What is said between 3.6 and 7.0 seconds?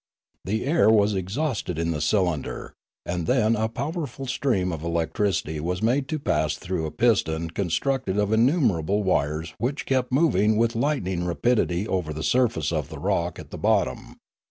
powerful stream of electricity was made to pass through a